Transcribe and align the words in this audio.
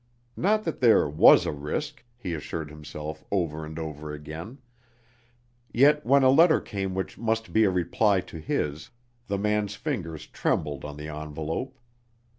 Not 0.35 0.63
that 0.63 0.79
there 0.79 1.07
was 1.07 1.45
a 1.45 1.51
risk, 1.51 2.03
he 2.17 2.33
assured 2.33 2.71
himself 2.71 3.23
over 3.29 3.63
and 3.63 3.77
over 3.77 4.11
again; 4.11 4.57
yet 5.71 6.03
when 6.03 6.23
a 6.23 6.31
letter 6.31 6.59
came 6.59 6.95
which 6.95 7.19
must 7.19 7.53
be 7.53 7.65
a 7.65 7.69
reply 7.69 8.21
to 8.21 8.39
his, 8.39 8.89
the 9.27 9.37
man's 9.37 9.75
fingers 9.75 10.25
trembled 10.25 10.83
on 10.85 10.97
the 10.97 11.07
envelope. 11.09 11.77